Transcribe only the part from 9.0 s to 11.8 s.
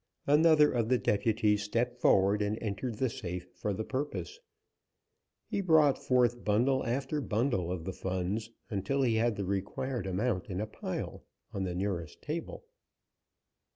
he had the required amount in a pile on the